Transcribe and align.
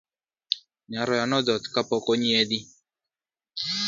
Nyaroya 0.89 1.25
nodhoth 1.31 1.67
kapok 1.73 2.05
onyiedhi 2.13 2.59